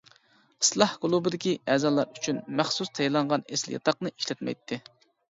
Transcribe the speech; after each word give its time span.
ئىسلاھ 0.63 0.93
كۇلۇبىدىكى 1.01 1.51
ئەزالار 1.73 2.09
ئۈچۈن 2.19 2.39
مەخسۇس 2.61 2.89
تەييارلانغان 2.99 3.43
ئېسىل 3.51 3.75
ياتاقنى 3.75 4.13
ئىشلەتمەيتتى. 4.15 4.79